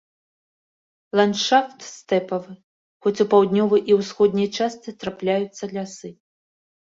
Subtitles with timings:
[1.19, 2.53] Ландшафт стэпавы,
[3.07, 6.09] хоць у паўднёвай і ўсходняй частцы трапляюцца лясы.